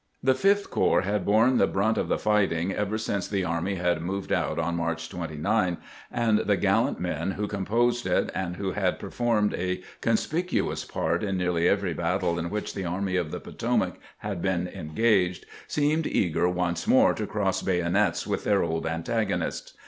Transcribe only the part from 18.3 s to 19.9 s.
their old antagonists.